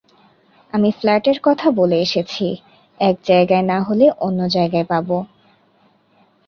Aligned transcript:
আমি 0.73 0.89
ফ্ল্যাটের 0.91 1.37
কথা 1.43 1.67
বলে 1.71 1.97
আসছি, 2.01 2.47
এক 2.99 3.15
জায়গায় 3.25 3.61
না 3.61 3.77
হলে, 3.81 4.05
অন্য 4.19 4.39
জায়গায় 4.47 4.85
পাবো। 4.85 5.17